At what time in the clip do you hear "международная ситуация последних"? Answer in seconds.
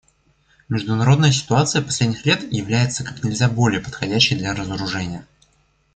0.67-2.25